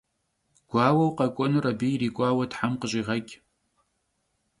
[0.71, 3.31] Guaueu khek'uenur abı yirik'uaue them khış'iğeç'!